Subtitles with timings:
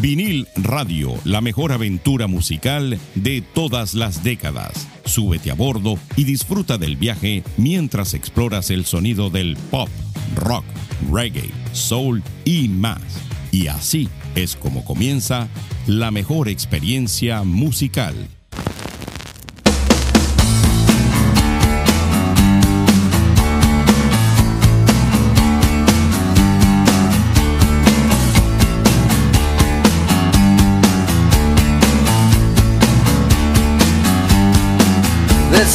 [0.00, 4.86] Vinil Radio, la mejor aventura musical de todas las décadas.
[5.04, 9.88] Súbete a bordo y disfruta del viaje mientras exploras el sonido del pop,
[10.34, 10.64] rock,
[11.10, 13.00] reggae, soul y más.
[13.52, 15.48] Y así es como comienza
[15.86, 18.35] la mejor experiencia musical.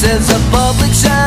[0.01, 1.20] This is a public service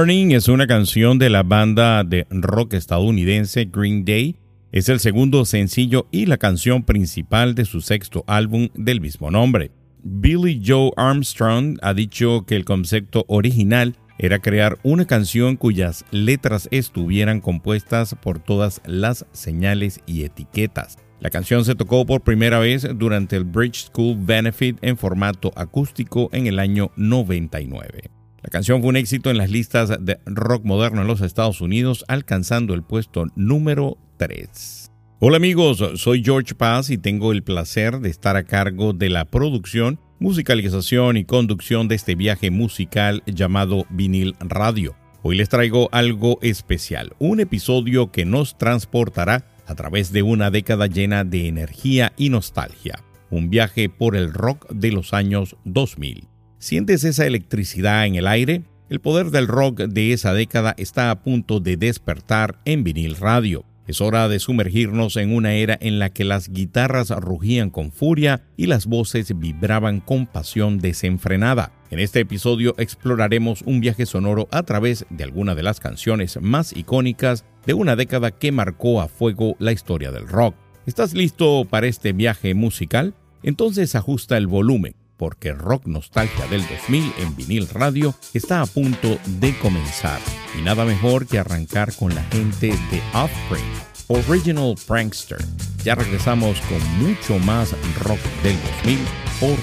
[0.00, 4.34] Warning es una canción de la banda de rock estadounidense Green Day.
[4.72, 9.72] Es el segundo sencillo y la canción principal de su sexto álbum del mismo nombre.
[10.02, 16.66] Billy Joe Armstrong ha dicho que el concepto original era crear una canción cuyas letras
[16.70, 20.96] estuvieran compuestas por todas las señales y etiquetas.
[21.20, 26.30] La canción se tocó por primera vez durante el Bridge School Benefit en formato acústico
[26.32, 28.19] en el año 99.
[28.42, 32.06] La canción fue un éxito en las listas de rock moderno en los Estados Unidos,
[32.08, 34.90] alcanzando el puesto número 3.
[35.18, 39.26] Hola amigos, soy George Paz y tengo el placer de estar a cargo de la
[39.26, 44.96] producción, musicalización y conducción de este viaje musical llamado Vinil Radio.
[45.22, 50.86] Hoy les traigo algo especial, un episodio que nos transportará a través de una década
[50.86, 56.26] llena de energía y nostalgia, un viaje por el rock de los años 2000.
[56.60, 58.64] ¿Sientes esa electricidad en el aire?
[58.90, 63.64] El poder del rock de esa década está a punto de despertar en vinil radio.
[63.86, 68.42] Es hora de sumergirnos en una era en la que las guitarras rugían con furia
[68.58, 71.72] y las voces vibraban con pasión desenfrenada.
[71.90, 76.76] En este episodio exploraremos un viaje sonoro a través de algunas de las canciones más
[76.76, 80.54] icónicas de una década que marcó a fuego la historia del rock.
[80.84, 83.14] ¿Estás listo para este viaje musical?
[83.42, 89.18] Entonces ajusta el volumen, porque Rock Nostalgia del 2000 en vinil radio está a punto
[89.26, 90.18] de comenzar.
[90.58, 93.62] Y nada mejor que arrancar con la gente de Offspring,
[94.08, 95.44] Original Prankster.
[95.84, 97.72] Ya regresamos con mucho más
[98.02, 98.98] rock del 2000
[99.38, 99.58] por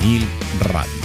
[0.00, 0.26] vinil
[0.60, 1.01] radio.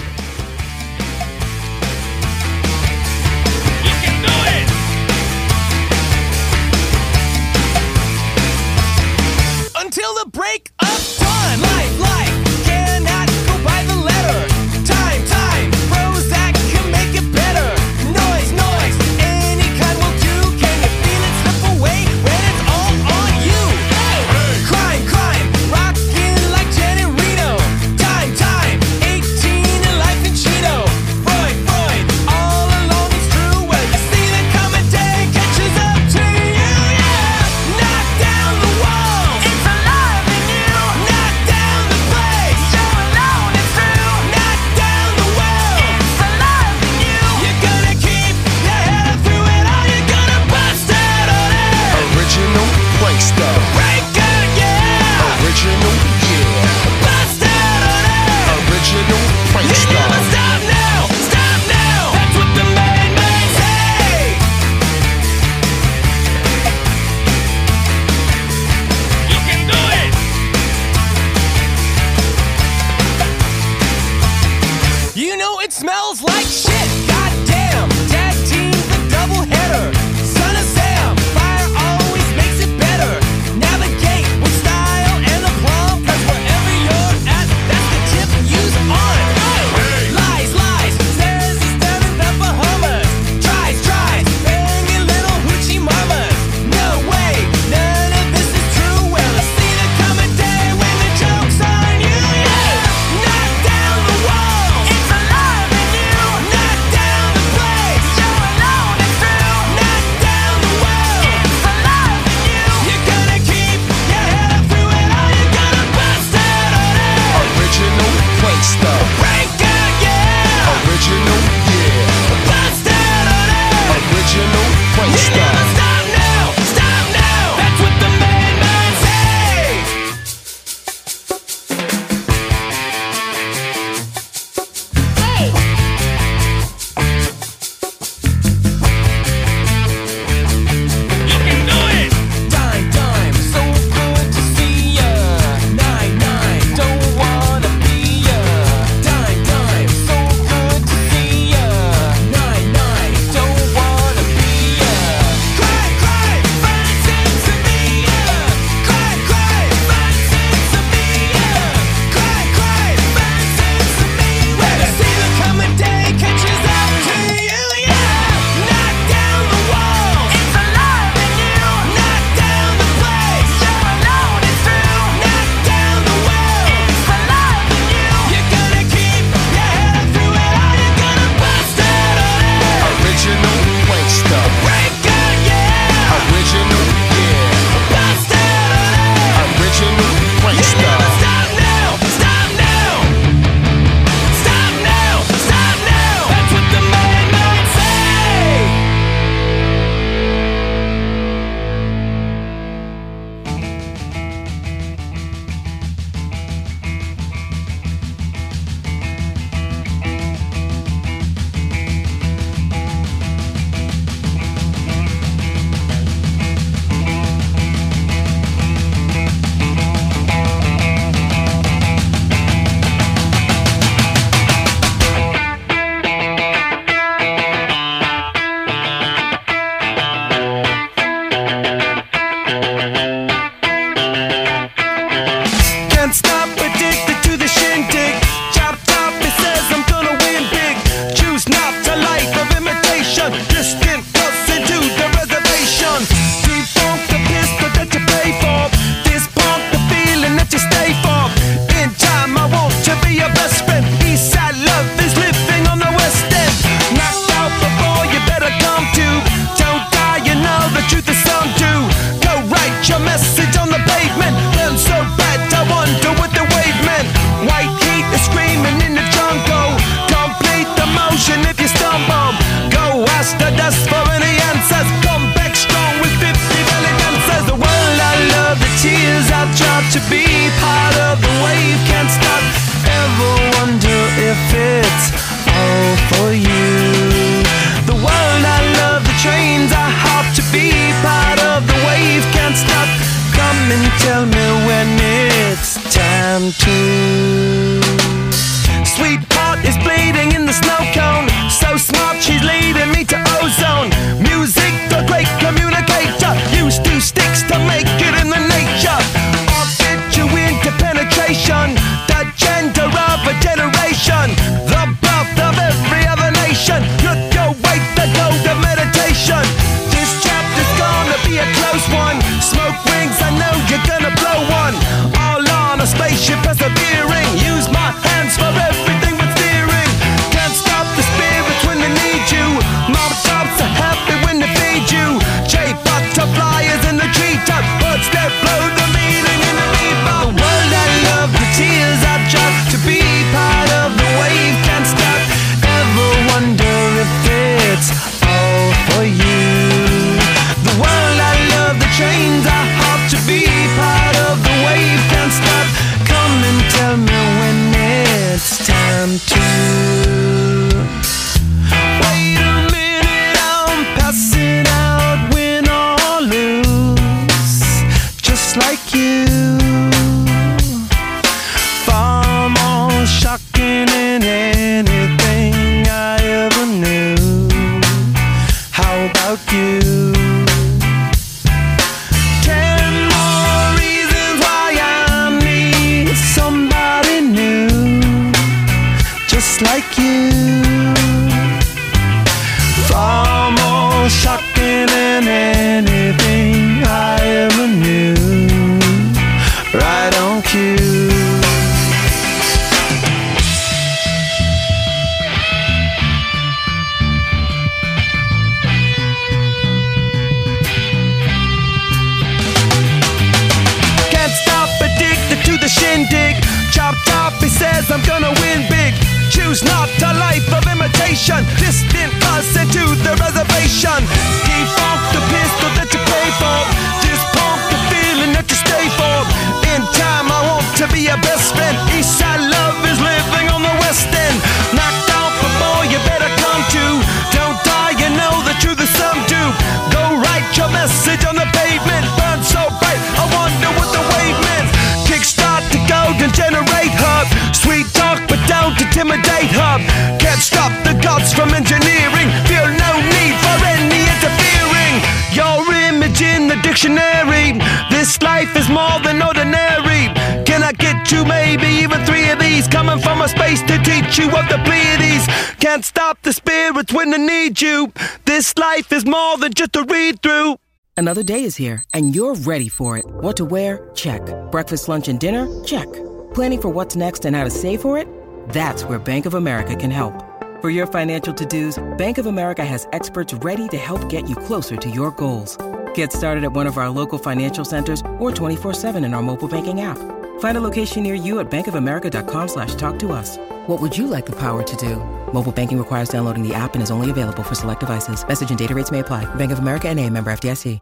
[456.78, 457.58] Dictionary.
[457.90, 460.14] This life is more than ordinary.
[460.46, 462.68] Can I get you maybe even three of these?
[462.68, 465.26] Coming from a space to teach you of the Pleiades.
[465.60, 467.92] Can't stop the spirits when they need you.
[468.26, 470.58] This life is more than just a read through.
[470.96, 473.06] Another day is here, and you're ready for it.
[473.08, 473.90] What to wear?
[473.96, 474.22] Check.
[474.52, 475.48] Breakfast, lunch, and dinner?
[475.64, 475.92] Check.
[476.36, 478.08] Planning for what's next and how to save for it?
[478.50, 480.14] That's where Bank of America can help.
[480.62, 484.36] For your financial to dos, Bank of America has experts ready to help get you
[484.36, 485.58] closer to your goals.
[485.98, 489.82] Get started at one of our local financial centers or 24-7 in our mobile banking
[489.82, 489.98] app.
[490.40, 493.38] Find a location near you at bankofamerica.com slash talk to us.
[493.66, 494.98] What would you like the power to do?
[495.34, 498.24] Mobile banking requires downloading the app and is only available for select devices.
[498.28, 499.26] Message and data rates may apply.
[499.36, 500.80] Bank of America and a member FDIC.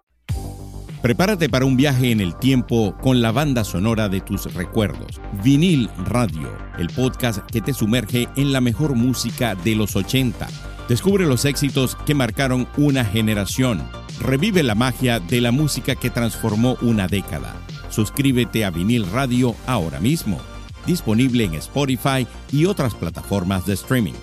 [1.02, 5.22] Prepárate para un viaje en el tiempo con la banda sonora de tus recuerdos.
[5.44, 10.48] Vinil Radio, el podcast que te sumerge en la mejor música de los 80.
[10.90, 13.88] Descubre los éxitos que marcaron una generación.
[14.22, 17.56] Revive la magia de la música que transformó una década.
[17.90, 20.40] Suscríbete a Vinil Radio ahora mismo.
[20.86, 24.14] Disponible en Spotify y otras plataformas de streaming.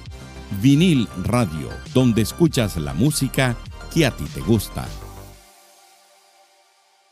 [0.61, 3.56] Vinil Radio, donde escuchas la música
[3.92, 4.87] que a ti te gusta.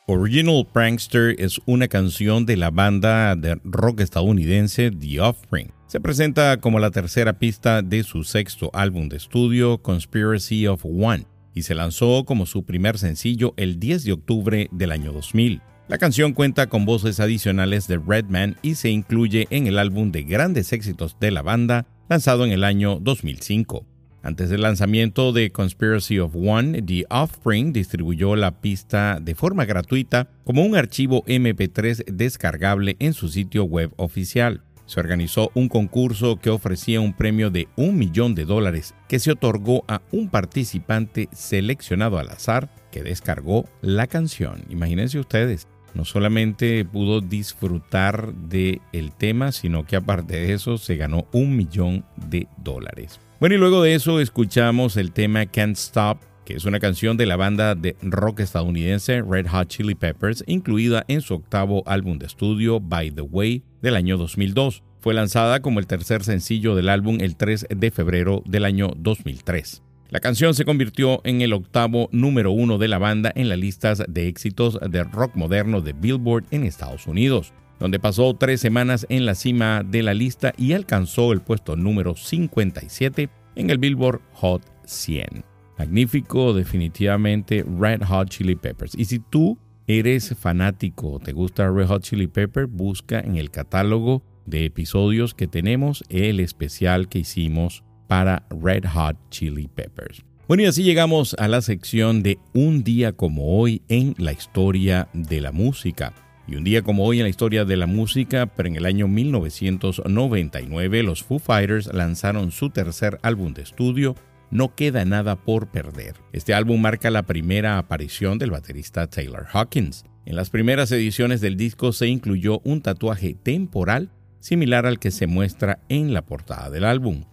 [0.06, 5.70] Original Prankster es una canción de la banda de rock estadounidense The Offspring.
[5.86, 11.26] Se presenta como la tercera pista de su sexto álbum de estudio, Conspiracy of One,
[11.54, 15.62] y se lanzó como su primer sencillo el 10 de octubre del año 2000.
[15.88, 20.22] La canción cuenta con voces adicionales de Redman y se incluye en el álbum de
[20.22, 23.86] grandes éxitos de la banda, lanzado en el año 2005.
[24.22, 30.28] Antes del lanzamiento de Conspiracy of One, The Offspring distribuyó la pista de forma gratuita
[30.44, 34.62] como un archivo MP3 descargable en su sitio web oficial.
[34.90, 39.30] Se organizó un concurso que ofrecía un premio de un millón de dólares que se
[39.30, 44.64] otorgó a un participante seleccionado al azar que descargó la canción.
[44.68, 50.96] Imagínense ustedes, no solamente pudo disfrutar del el tema, sino que aparte de eso se
[50.96, 53.20] ganó un millón de dólares.
[53.38, 56.18] Bueno, y luego de eso escuchamos el tema Can't Stop
[56.56, 61.20] es una canción de la banda de rock estadounidense Red Hot Chili Peppers, incluida en
[61.20, 64.82] su octavo álbum de estudio By the Way del año 2002.
[65.00, 69.82] Fue lanzada como el tercer sencillo del álbum el 3 de febrero del año 2003.
[70.10, 74.02] La canción se convirtió en el octavo número uno de la banda en las listas
[74.08, 79.24] de éxitos de rock moderno de Billboard en Estados Unidos, donde pasó tres semanas en
[79.24, 84.62] la cima de la lista y alcanzó el puesto número 57 en el Billboard Hot
[84.84, 85.49] 100.
[85.80, 88.94] Magnífico, definitivamente Red Hot Chili Peppers.
[88.98, 89.56] Y si tú
[89.86, 95.46] eres fanático, te gusta Red Hot Chili Peppers, busca en el catálogo de episodios que
[95.46, 100.22] tenemos el especial que hicimos para Red Hot Chili Peppers.
[100.46, 105.08] Bueno, y así llegamos a la sección de Un día como hoy en la historia
[105.14, 106.12] de la música.
[106.46, 109.08] Y un día como hoy en la historia de la música, pero en el año
[109.08, 114.14] 1999, los Foo Fighters lanzaron su tercer álbum de estudio
[114.50, 116.14] no queda nada por perder.
[116.32, 120.04] Este álbum marca la primera aparición del baterista Taylor Hawkins.
[120.26, 125.26] En las primeras ediciones del disco se incluyó un tatuaje temporal similar al que se
[125.26, 127.24] muestra en la portada del álbum.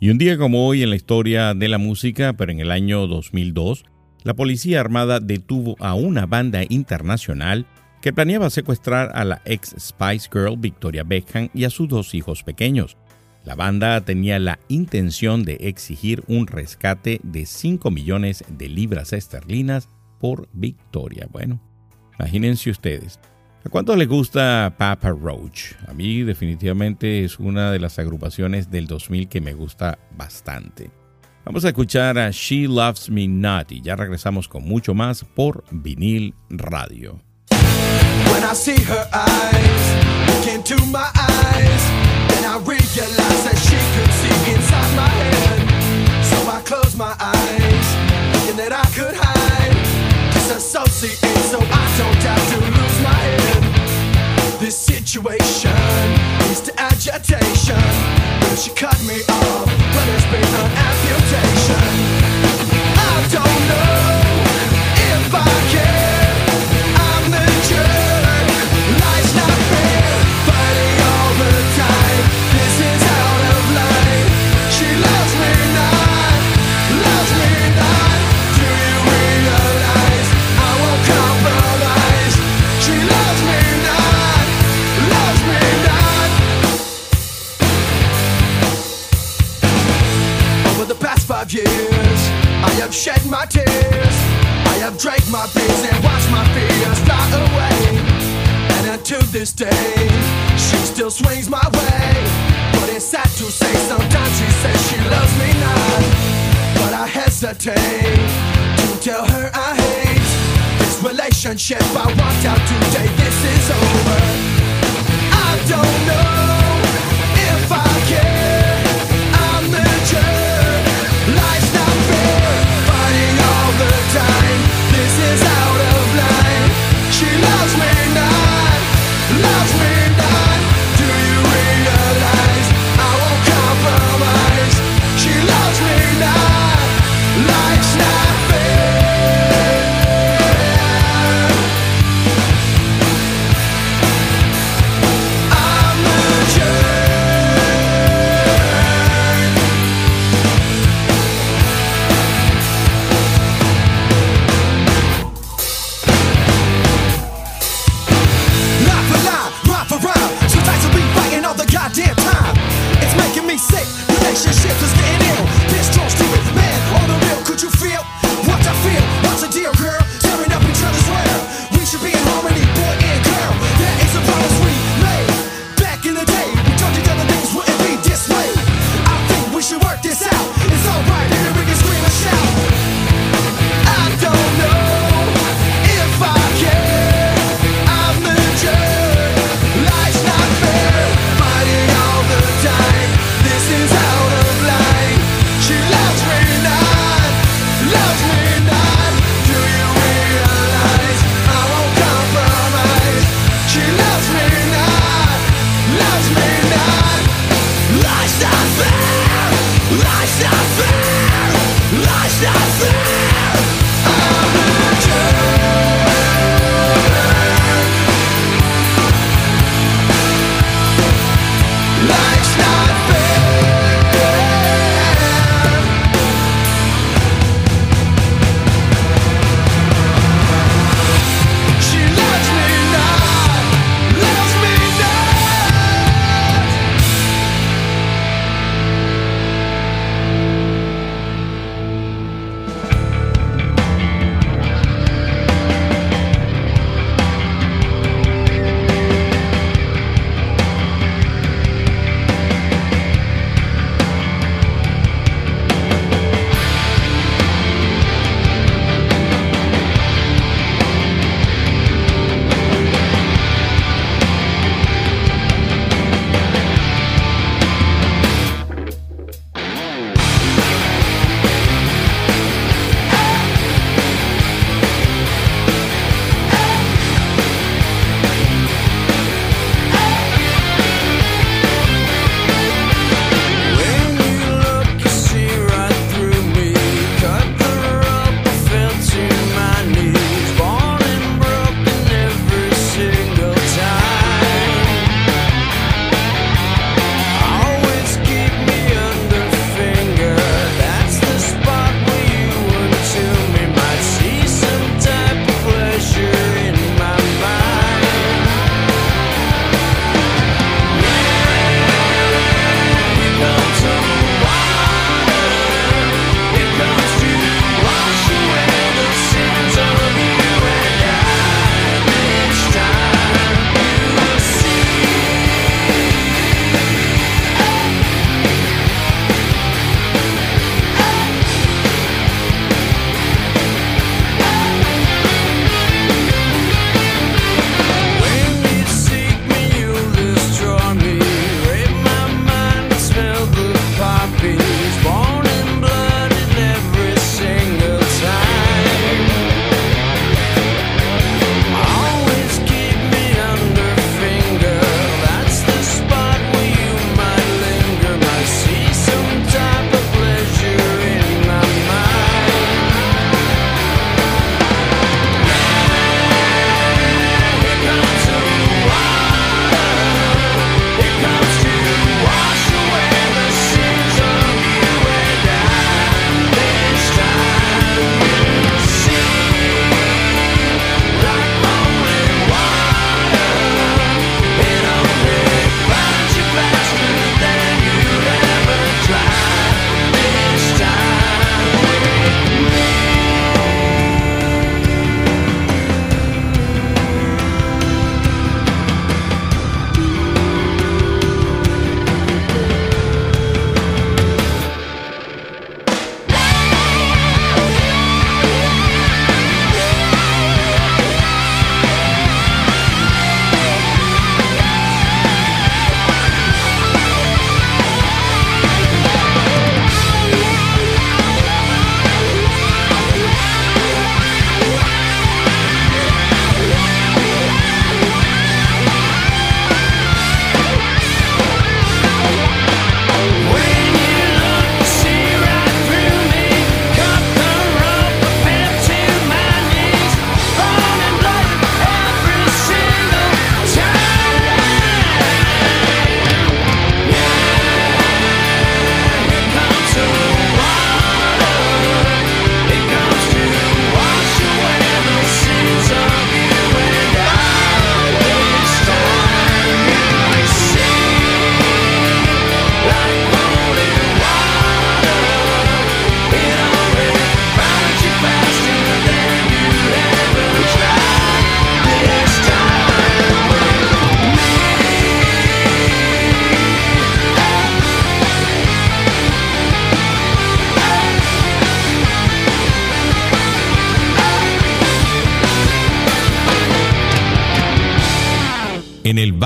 [0.00, 3.06] Y un día como hoy en la historia de la música, pero en el año
[3.06, 3.84] 2002,
[4.24, 7.66] la Policía Armada detuvo a una banda internacional
[8.00, 12.42] que planeaba secuestrar a la ex Spice Girl Victoria Beckham y a sus dos hijos
[12.42, 12.96] pequeños.
[13.46, 19.88] La banda tenía la intención de exigir un rescate de 5 millones de libras esterlinas
[20.18, 21.28] por Victoria.
[21.30, 21.60] Bueno,
[22.18, 23.20] imagínense ustedes.
[23.64, 25.74] ¿A cuántos les gusta Papa Roach?
[25.86, 30.90] A mí definitivamente es una de las agrupaciones del 2000 que me gusta bastante.
[31.44, 35.62] Vamos a escuchar a She Loves Me Not y ya regresamos con mucho más por
[35.70, 37.20] vinil radio.
[42.46, 45.58] I realized that she could see inside my head.
[46.22, 47.88] So I closed my eyes,
[48.32, 49.76] thinking that I could hide,
[51.50, 54.60] so I don't have to lose my head.
[54.60, 55.74] This situation
[56.46, 57.82] leads to agitation.
[58.56, 59.66] She cut me off?
[59.66, 61.84] Will there's been an amputation?
[62.96, 63.85] I don't know
[92.86, 94.16] have shed my tears.
[94.70, 97.98] I have drank my beers and watched my fears fly away.
[98.78, 100.06] And until this day,
[100.54, 102.14] she still swings my way.
[102.78, 106.02] But it's sad to say, sometimes she says she loves me not.
[106.78, 108.30] But I hesitate
[108.78, 111.82] to tell her I hate this relationship.
[111.90, 114.18] I walked out today, this is over.
[115.34, 116.55] I don't know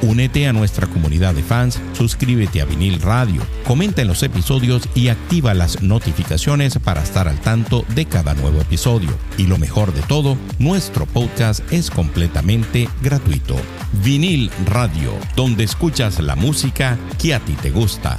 [0.00, 5.08] Únete a nuestra comunidad de fans, suscríbete a Vinil Radio, comenta en los episodios y
[5.08, 9.10] activa las notificaciones para estar al tanto de cada nuevo episodio.
[9.38, 13.56] Y lo mejor de todo, nuestro podcast es completamente gratuito.
[14.04, 18.18] Vinil Radio, donde escuchas la música que a ti te gusta.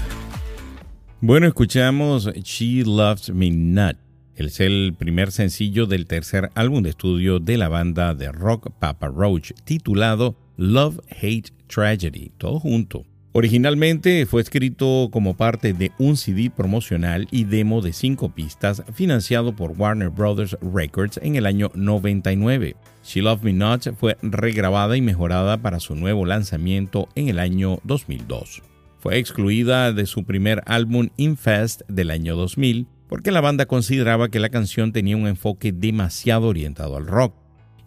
[1.21, 3.95] Bueno, escuchamos She Loves Me Not.
[4.35, 9.07] Es el primer sencillo del tercer álbum de estudio de la banda de rock Papa
[9.07, 13.05] Roach, titulado Love Hate Tragedy, todo junto.
[13.31, 19.55] Originalmente fue escrito como parte de un CD promocional y demo de cinco pistas financiado
[19.55, 22.75] por Warner Brothers Records en el año 99.
[23.05, 27.79] She Love Me Not fue regrabada y mejorada para su nuevo lanzamiento en el año
[27.85, 28.61] 2002.
[28.99, 34.39] Fue excluida de su primer álbum Infest del año 2000 porque la banda consideraba que
[34.39, 37.38] la canción tenía un enfoque demasiado orientado al rock.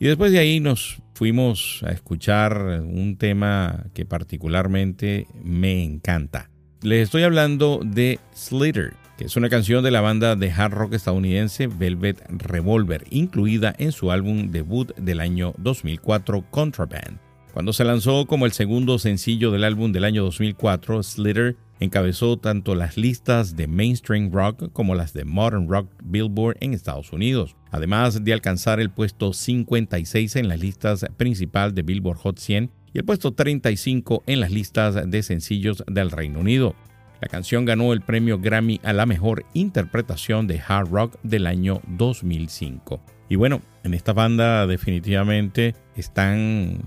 [0.02, 6.50] Y después de ahí nos fuimos a escuchar un tema que particularmente me encanta.
[6.80, 10.94] Les estoy hablando de Slither, que es una canción de la banda de hard rock
[10.94, 17.20] estadounidense Velvet Revolver, incluida en su álbum debut del año 2004 Contraband.
[17.52, 22.76] Cuando se lanzó como el segundo sencillo del álbum del año 2004, Slither Encabezó tanto
[22.76, 28.22] las listas de mainstream rock como las de modern rock Billboard en Estados Unidos, además
[28.22, 33.04] de alcanzar el puesto 56 en las listas principal de Billboard Hot 100 y el
[33.04, 36.76] puesto 35 en las listas de sencillos del Reino Unido.
[37.20, 41.80] La canción ganó el premio Grammy a la mejor interpretación de hard rock del año
[41.88, 43.02] 2005.
[43.28, 46.80] Y bueno, en esta banda definitivamente están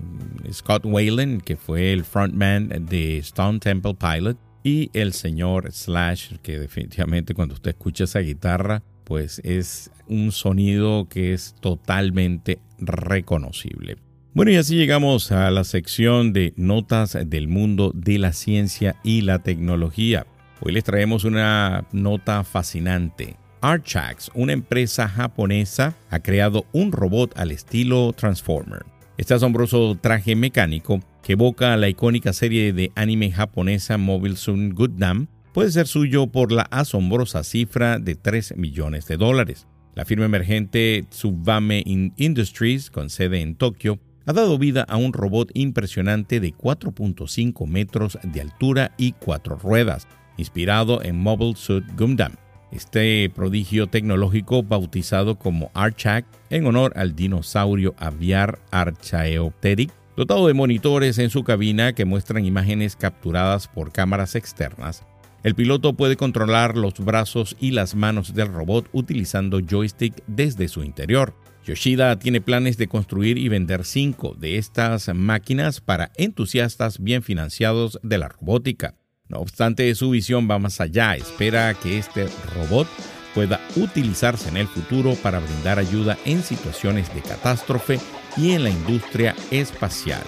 [0.53, 6.57] Scott Whalen, que fue el frontman de Stone Temple Pilot, y el señor Slash, que
[6.57, 13.97] definitivamente cuando usted escucha esa guitarra, pues es un sonido que es totalmente reconocible.
[14.33, 19.21] Bueno, y así llegamos a la sección de notas del mundo de la ciencia y
[19.21, 20.25] la tecnología.
[20.59, 23.37] Hoy les traemos una nota fascinante.
[23.61, 28.83] Archax, una empresa japonesa, ha creado un robot al estilo Transformer.
[29.17, 35.25] Este asombroso traje mecánico que evoca la icónica serie de anime japonesa Mobile Suit Gundam,
[35.55, 39.65] puede ser suyo por la asombrosa cifra de 3 millones de dólares.
[39.95, 45.49] La firma emergente Tsubame Industries, con sede en Tokio, ha dado vida a un robot
[45.55, 50.07] impresionante de 4.5 metros de altura y cuatro ruedas,
[50.37, 52.33] inspirado en Mobile Suit Gundam.
[52.71, 61.17] Este prodigio tecnológico, bautizado como Archak en honor al dinosaurio aviar Archaeopteryx, Dotado de monitores
[61.17, 65.03] en su cabina que muestran imágenes capturadas por cámaras externas,
[65.43, 70.83] el piloto puede controlar los brazos y las manos del robot utilizando joystick desde su
[70.83, 71.35] interior.
[71.65, 77.99] Yoshida tiene planes de construir y vender cinco de estas máquinas para entusiastas bien financiados
[78.01, 78.95] de la robótica.
[79.27, 81.15] No obstante, su visión va más allá.
[81.15, 82.87] Espera que este robot
[83.33, 87.99] pueda utilizarse en el futuro para brindar ayuda en situaciones de catástrofe
[88.37, 90.23] y en la industria espacial.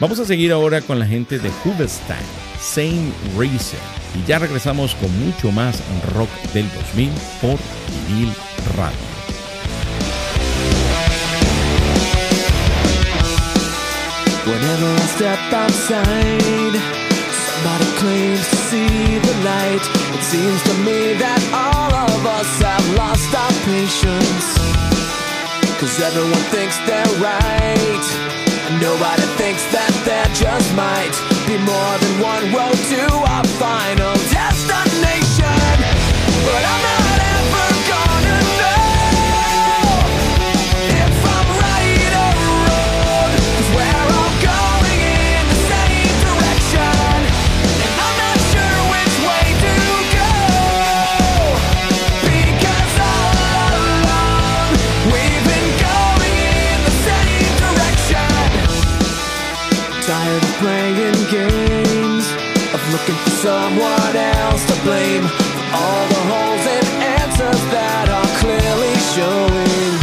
[0.00, 2.18] Vamos a seguir ahora con la gente de Hubestein,
[2.60, 3.78] Same Reason,
[4.20, 5.80] y ya regresamos con mucho más
[6.14, 7.58] rock del 2000 por
[8.08, 8.32] Vinil
[8.76, 9.12] Radio.
[25.82, 28.06] Cause everyone thinks they're right.
[28.70, 31.10] And nobody thinks that there just might
[31.44, 35.58] be more than one road to our final destination.
[36.46, 37.01] But I'm not.
[63.42, 65.24] Someone else to blame
[65.74, 66.86] all the holes and
[67.18, 69.94] answers that are clearly showing.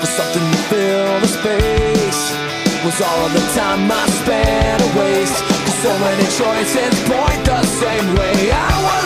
[0.00, 2.22] For something to fill the space
[2.86, 5.44] was all the time I spent a waste.
[5.84, 8.50] so many choices point the same way.
[8.50, 9.05] I was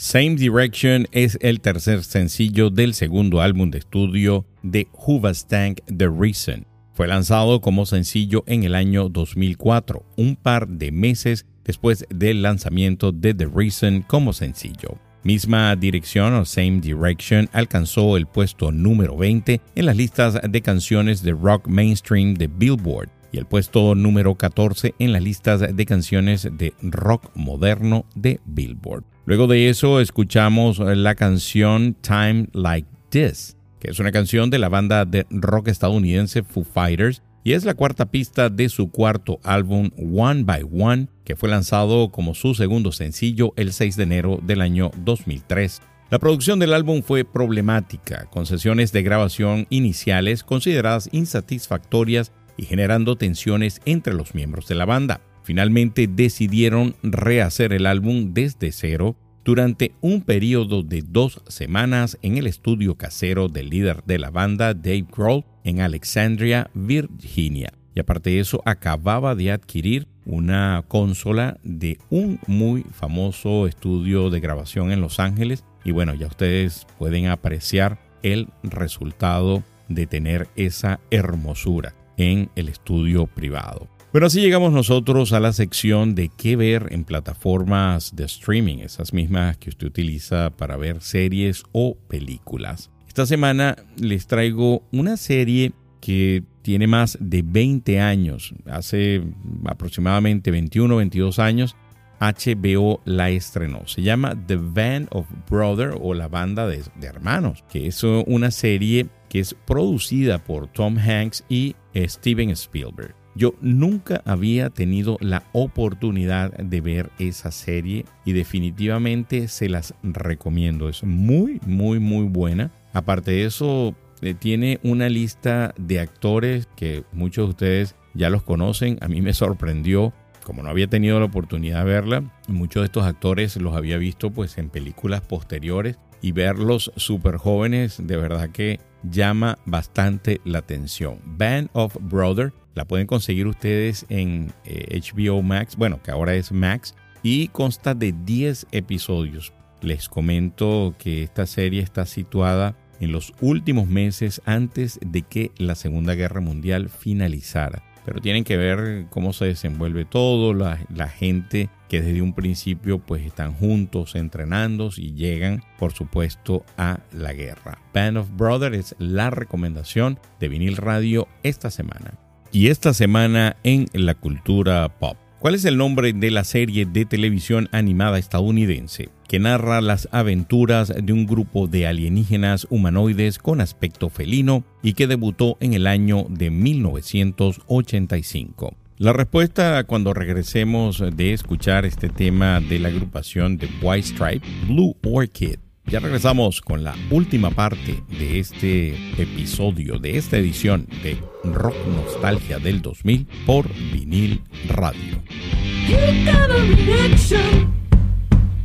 [0.00, 6.64] Same Direction es el tercer sencillo del segundo álbum de estudio de Hoobastank The Reason.
[6.94, 13.10] Fue lanzado como sencillo en el año 2004, un par de meses después del lanzamiento
[13.10, 15.00] de The Reason como sencillo.
[15.24, 21.24] Misma dirección o Same Direction alcanzó el puesto número 20 en las listas de canciones
[21.24, 26.48] de rock mainstream de Billboard y el puesto número 14 en las listas de canciones
[26.52, 29.04] de rock moderno de Billboard.
[29.26, 34.68] Luego de eso escuchamos la canción Time Like This, que es una canción de la
[34.68, 39.90] banda de rock estadounidense Foo Fighters y es la cuarta pista de su cuarto álbum
[39.96, 44.60] One by One, que fue lanzado como su segundo sencillo el 6 de enero del
[44.60, 45.80] año 2003.
[46.10, 53.16] La producción del álbum fue problemática, con sesiones de grabación iniciales consideradas insatisfactorias y generando
[53.16, 55.22] tensiones entre los miembros de la banda.
[55.42, 62.46] Finalmente decidieron rehacer el álbum desde cero durante un periodo de dos semanas en el
[62.46, 67.72] estudio casero del líder de la banda, Dave Grohl, en Alexandria, Virginia.
[67.94, 74.40] Y aparte de eso, acababa de adquirir una consola de un muy famoso estudio de
[74.40, 75.64] grabación en Los Ángeles.
[75.82, 83.26] Y bueno, ya ustedes pueden apreciar el resultado de tener esa hermosura en el estudio
[83.26, 83.88] privado.
[84.12, 89.12] Pero así llegamos nosotros a la sección de qué ver en plataformas de streaming, esas
[89.12, 92.90] mismas que usted utiliza para ver series o películas.
[93.06, 99.22] Esta semana les traigo una serie que tiene más de 20 años, hace
[99.66, 101.76] aproximadamente 21 o 22 años,
[102.20, 103.86] HBO la estrenó.
[103.86, 109.08] Se llama The Band of Brothers o la banda de, hermanos, que es una serie
[109.28, 113.14] que es producida por Tom Hanks y Steven Spielberg.
[113.34, 120.88] Yo nunca había tenido la oportunidad de ver esa serie y definitivamente se las recomiendo.
[120.88, 122.72] Es muy, muy, muy buena.
[122.92, 128.42] Aparte de eso, eh, tiene una lista de actores que muchos de ustedes ya los
[128.42, 128.98] conocen.
[129.02, 130.12] A mí me sorprendió,
[130.42, 134.32] como no había tenido la oportunidad de verla, muchos de estos actores los había visto
[134.32, 141.20] pues en películas posteriores y verlos súper jóvenes de verdad que llama bastante la atención.
[141.24, 146.52] Band of Brothers la pueden conseguir ustedes en HBO eh, Max, bueno, que ahora es
[146.52, 149.52] Max, y consta de 10 episodios.
[149.80, 155.74] Les comento que esta serie está situada en los últimos meses antes de que la
[155.74, 157.82] Segunda Guerra Mundial finalizara.
[158.08, 160.78] Pero tienen que ver cómo se desenvuelve todo, la,
[161.08, 167.34] gente que desde un principio pues están juntos entrenando y llegan por supuesto a la
[167.34, 167.82] guerra.
[167.92, 172.14] Band of Brothers es la recomendación de vinil radio esta semana
[172.50, 175.18] y esta semana en la cultura pop.
[175.38, 180.92] ¿Cuál es el nombre de la serie de televisión animada estadounidense que narra las aventuras
[181.00, 186.26] de un grupo de alienígenas humanoides con aspecto felino y que debutó en el año
[186.28, 188.74] de 1985?
[188.96, 194.96] La respuesta cuando regresemos de escuchar este tema de la agrupación de White Stripe, Blue
[195.04, 195.58] Orchid.
[195.86, 202.58] Ya regresamos con la última parte de este episodio, de esta edición de Rock Nostalgia
[202.58, 205.22] del 2000 por vinil radio.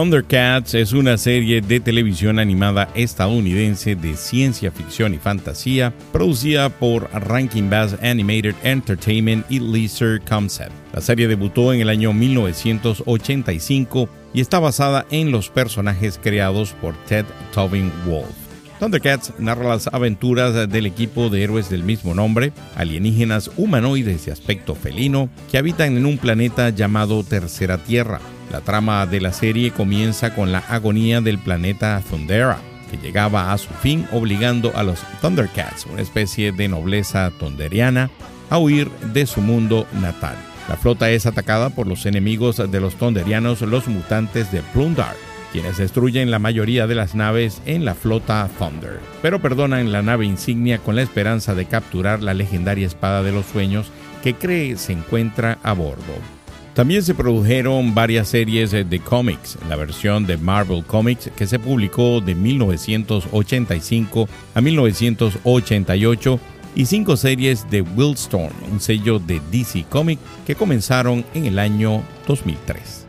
[0.00, 7.10] Thundercats es una serie de televisión animada estadounidense de ciencia ficción y fantasía producida por
[7.12, 10.72] Rankin Bass Animated Entertainment y Leisure Concept.
[10.94, 16.94] La serie debutó en el año 1985 y está basada en los personajes creados por
[17.04, 18.30] Ted Tobin Wolf.
[18.78, 24.74] Thundercats narra las aventuras del equipo de héroes del mismo nombre, alienígenas humanoides de aspecto
[24.74, 28.18] felino, que habitan en un planeta llamado Tercera Tierra.
[28.50, 32.58] La trama de la serie comienza con la agonía del planeta Thundera,
[32.90, 38.10] que llegaba a su fin obligando a los Thundercats, una especie de nobleza tonderiana,
[38.50, 40.34] a huir de su mundo natal.
[40.68, 45.14] La flota es atacada por los enemigos de los tonderianos, los mutantes de Plundar,
[45.52, 50.26] quienes destruyen la mayoría de las naves en la flota Thunder, pero perdonan la nave
[50.26, 53.92] insignia con la esperanza de capturar la legendaria espada de los sueños
[54.24, 56.39] que cree se encuentra a bordo.
[56.74, 62.20] También se produjeron varias series de cómics, la versión de Marvel Comics que se publicó
[62.20, 66.40] de 1985 a 1988
[66.76, 72.04] y cinco series de Wildstorm, un sello de DC Comics que comenzaron en el año
[72.28, 73.06] 2003.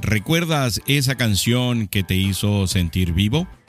[0.00, 3.46] ¿Recuerdas esa canción que te hizo sentir vivo?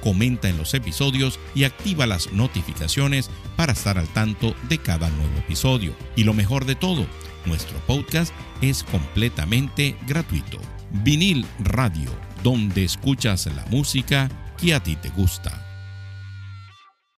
[0.00, 5.38] comenta en los episodios y activa las notificaciones para estar al tanto de cada nuevo
[5.38, 5.94] episodio.
[6.16, 7.06] Y lo mejor de todo,
[7.46, 10.58] nuestro podcast es completamente gratuito.
[11.04, 12.10] Vinil Radio,
[12.42, 14.28] donde escuchas la música
[14.60, 15.64] que a ti te gusta.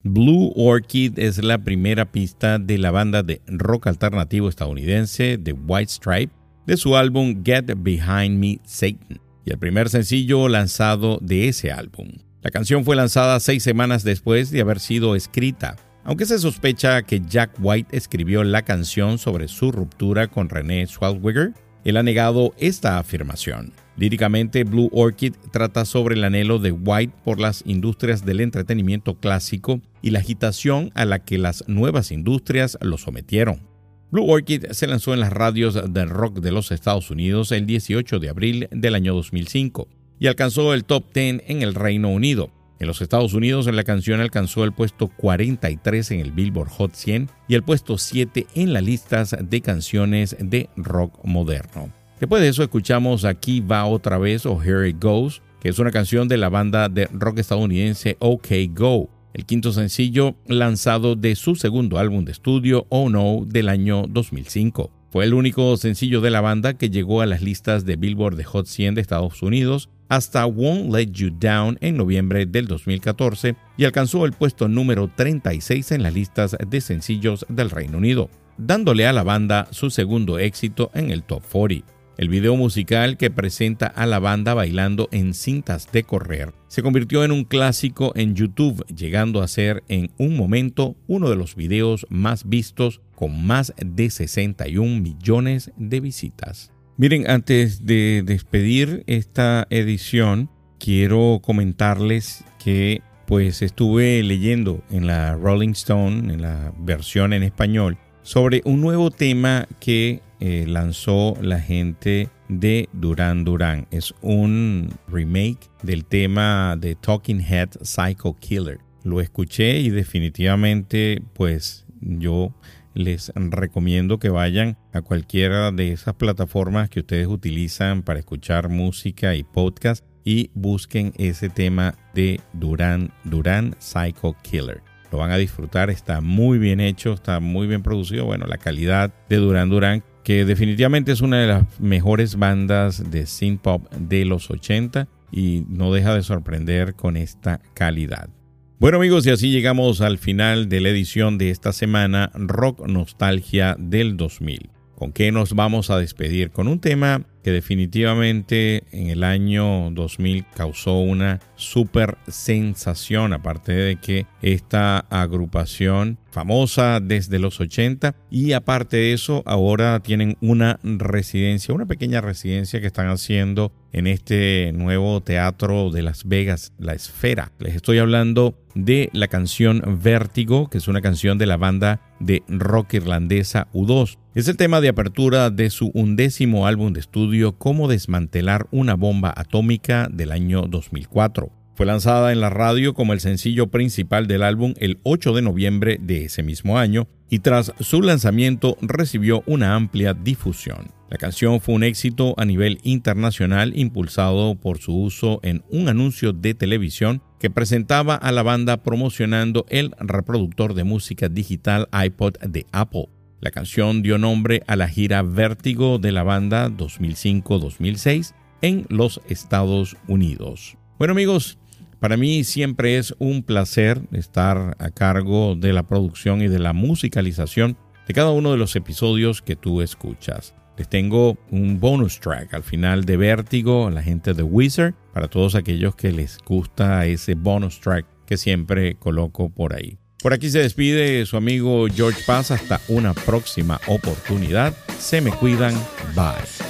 [0.03, 5.91] Blue Orchid es la primera pista de la banda de rock alternativo estadounidense The White
[5.91, 6.33] Stripe
[6.65, 12.11] de su álbum Get Behind Me Satan y el primer sencillo lanzado de ese álbum.
[12.41, 15.75] La canción fue lanzada seis semanas después de haber sido escrita,
[16.05, 21.53] aunque se sospecha que Jack White escribió la canción sobre su ruptura con René Swellwigger,
[21.83, 23.73] él ha negado esta afirmación.
[23.97, 29.81] Líricamente, Blue Orchid trata sobre el anhelo de White por las industrias del entretenimiento clásico
[30.01, 33.67] y la agitación a la que las nuevas industrias lo sometieron.
[34.11, 38.19] Blue Orchid se lanzó en las radios del rock de los Estados Unidos el 18
[38.19, 42.51] de abril del año 2005 y alcanzó el top 10 en el Reino Unido.
[42.79, 47.29] En los Estados Unidos la canción alcanzó el puesto 43 en el Billboard Hot 100
[47.47, 51.91] y el puesto 7 en las listas de canciones de rock moderno.
[52.19, 55.91] Después de eso escuchamos Aquí va otra vez o Here It Goes, que es una
[55.91, 61.55] canción de la banda de rock estadounidense OK Go, el quinto sencillo lanzado de su
[61.55, 64.98] segundo álbum de estudio Oh No del año 2005.
[65.11, 68.43] Fue el único sencillo de la banda que llegó a las listas de Billboard de
[68.43, 73.85] Hot 100 de Estados Unidos hasta Won't Let You Down en noviembre del 2014 y
[73.85, 79.13] alcanzó el puesto número 36 en las listas de sencillos del Reino Unido, dándole a
[79.13, 81.98] la banda su segundo éxito en el Top 40.
[82.19, 87.23] El video musical que presenta a la banda bailando en cintas de correr se convirtió
[87.23, 92.05] en un clásico en YouTube, llegando a ser en un momento uno de los videos
[92.09, 96.73] más vistos con más de 61 millones de visitas.
[96.97, 105.69] Miren, antes de despedir esta edición, quiero comentarles que pues estuve leyendo en la Rolling
[105.69, 112.29] Stone, en la versión en español, sobre un nuevo tema que eh, lanzó la gente
[112.47, 113.87] de Duran Duran.
[113.91, 118.79] Es un remake del tema de Talking Head Psycho Killer.
[119.03, 122.53] Lo escuché y definitivamente pues yo
[122.93, 129.35] les recomiendo que vayan a cualquiera de esas plataformas que ustedes utilizan para escuchar música
[129.35, 134.81] y podcast y busquen ese tema de Duran Duran Psycho Killer.
[135.11, 138.25] Lo van a disfrutar, está muy bien hecho, está muy bien producido.
[138.25, 143.25] Bueno, la calidad de Duran Duran, que definitivamente es una de las mejores bandas de
[143.25, 148.29] synth pop de los 80 y no deja de sorprender con esta calidad.
[148.77, 153.75] Bueno amigos, y así llegamos al final de la edición de esta semana Rock Nostalgia
[153.79, 154.69] del 2000.
[154.99, 156.51] ¿Con qué nos vamos a despedir?
[156.51, 163.95] Con un tema que definitivamente en el año 2000 causó una super sensación, aparte de
[163.95, 171.73] que esta agrupación famosa desde los 80 y aparte de eso ahora tienen una residencia,
[171.73, 177.53] una pequeña residencia que están haciendo en este nuevo teatro de Las Vegas, La Esfera.
[177.57, 182.43] Les estoy hablando de la canción Vértigo, que es una canción de la banda de
[182.47, 184.17] rock irlandesa U2.
[184.39, 189.33] Es el tema de apertura de su undécimo álbum de estudio Cómo desmantelar una bomba
[189.35, 191.51] atómica del año 2004.
[191.75, 195.99] Fue lanzada en la radio como el sencillo principal del álbum el 8 de noviembre
[196.01, 200.93] de ese mismo año y tras su lanzamiento recibió una amplia difusión.
[201.09, 206.31] La canción fue un éxito a nivel internacional impulsado por su uso en un anuncio
[206.31, 212.65] de televisión que presentaba a la banda promocionando el reproductor de música digital iPod de
[212.71, 213.09] Apple.
[213.41, 219.95] La canción dio nombre a la gira Vértigo de la banda 2005-2006 en los Estados
[220.09, 220.77] Unidos.
[220.97, 221.57] Bueno amigos,
[221.99, 226.73] para mí siempre es un placer estar a cargo de la producción y de la
[226.73, 227.77] musicalización
[228.07, 230.53] de cada uno de los episodios que tú escuchas.
[230.77, 235.55] Les tengo un bonus track al final de Vértigo, la gente de Wizard, para todos
[235.55, 239.97] aquellos que les gusta ese bonus track que siempre coloco por ahí.
[240.21, 242.51] Por aquí se despide su amigo George Paz.
[242.51, 244.73] Hasta una próxima oportunidad.
[244.99, 245.73] Se me cuidan.
[246.13, 246.69] Bye.